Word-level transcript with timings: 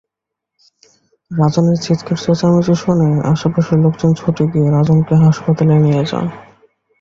রাজনের 1.31 1.77
চিৎকার-চেঁচামেচি 1.77 2.73
শুনে 2.75 3.07
আশপাশের 3.31 3.77
লোকজন 3.79 4.11
ছুটে 4.13 4.43
গিয়ে 4.51 4.67
রাজনকে 4.69 5.13
হাসপাতালে 5.23 5.75
নিয়ে 5.77 6.03
যান। 6.05 6.25